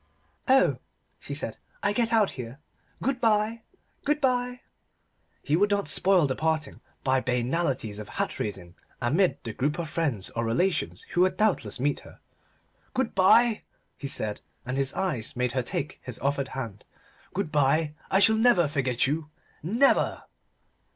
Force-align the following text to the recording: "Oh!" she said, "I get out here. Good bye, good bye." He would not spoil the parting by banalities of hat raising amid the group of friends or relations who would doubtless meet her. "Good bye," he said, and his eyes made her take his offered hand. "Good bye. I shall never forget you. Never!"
"Oh!" 0.47 0.79
she 1.19 1.35
said, 1.35 1.57
"I 1.83 1.93
get 1.93 2.11
out 2.11 2.31
here. 2.31 2.57
Good 3.03 3.21
bye, 3.21 3.61
good 4.03 4.19
bye." 4.19 4.61
He 5.43 5.55
would 5.55 5.69
not 5.69 5.87
spoil 5.87 6.25
the 6.25 6.35
parting 6.35 6.81
by 7.03 7.19
banalities 7.21 7.99
of 7.99 8.09
hat 8.09 8.39
raising 8.39 8.73
amid 8.99 9.37
the 9.43 9.53
group 9.53 9.77
of 9.77 9.87
friends 9.91 10.31
or 10.31 10.43
relations 10.43 11.03
who 11.11 11.21
would 11.21 11.37
doubtless 11.37 11.79
meet 11.79 11.99
her. 11.99 12.19
"Good 12.95 13.13
bye," 13.13 13.61
he 13.95 14.07
said, 14.07 14.41
and 14.65 14.75
his 14.75 14.91
eyes 14.95 15.35
made 15.35 15.51
her 15.51 15.61
take 15.61 15.99
his 16.01 16.17
offered 16.17 16.47
hand. 16.57 16.83
"Good 17.35 17.51
bye. 17.51 17.93
I 18.09 18.17
shall 18.17 18.37
never 18.37 18.67
forget 18.67 19.05
you. 19.05 19.29
Never!" 19.61 20.23